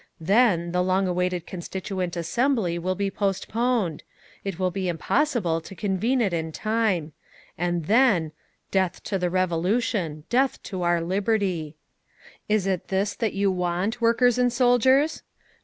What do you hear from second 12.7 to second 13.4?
this that